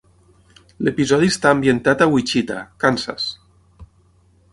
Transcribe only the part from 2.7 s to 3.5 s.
Kansas.